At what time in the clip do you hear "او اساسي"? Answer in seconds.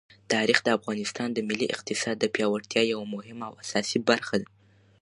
3.49-3.99